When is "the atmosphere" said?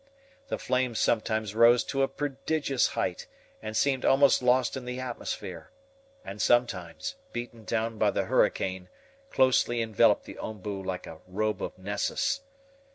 4.85-5.69